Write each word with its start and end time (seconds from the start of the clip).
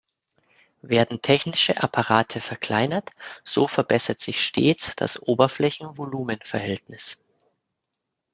Werden 0.81 1.21
technische 1.21 1.83
Apparate 1.83 2.41
verkleinert, 2.41 3.11
so 3.43 3.67
verbessert 3.67 4.17
sich 4.17 4.43
stets 4.43 4.95
das 4.95 5.21
Oberflächen-Volumen-Verhältnis. 5.21 7.19